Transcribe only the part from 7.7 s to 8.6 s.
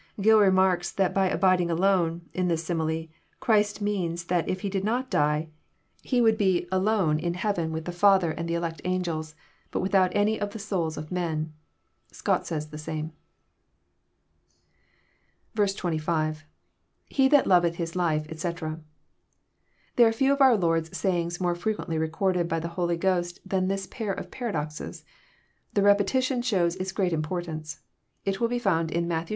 CHAP. xn. 339 \ with the Father and the